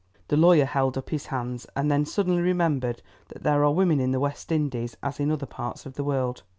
[0.29, 4.09] The lawyer held up his hands, and then suddenly remembered that there are women in
[4.09, 6.41] the West Indies as in other parts of the world.